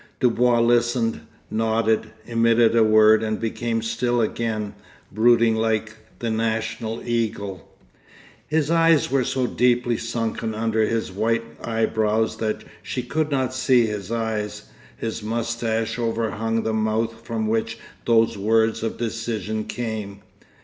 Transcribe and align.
Dubois 0.19 0.59
listened, 0.61 1.19
nodded, 1.51 2.09
emitted 2.25 2.75
a 2.75 2.83
word 2.83 3.21
and 3.21 3.39
became 3.39 3.83
still 3.83 4.19
again, 4.19 4.73
brooding 5.11 5.55
like 5.55 5.95
the 6.17 6.31
national 6.31 7.03
eagle. 7.07 7.69
His 8.47 8.71
eyes 8.71 9.11
were 9.11 9.23
so 9.23 9.45
deeply 9.45 9.97
sunken 9.97 10.55
under 10.55 10.85
his 10.87 11.11
white 11.11 11.43
eyebrows 11.63 12.37
that 12.37 12.63
she 12.81 13.03
could 13.03 13.29
not 13.29 13.53
see 13.53 13.85
his 13.85 14.11
eyes; 14.11 14.63
his 14.97 15.21
moustache 15.21 15.99
overhung 15.99 16.63
the 16.63 16.73
mouth 16.73 17.21
from 17.23 17.45
which 17.47 17.77
those 18.05 18.35
words 18.35 18.81
of 18.81 18.97
decision 18.97 19.65
came. 19.65 20.21